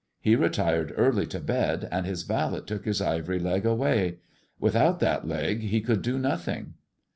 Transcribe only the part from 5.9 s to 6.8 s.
do nothing.''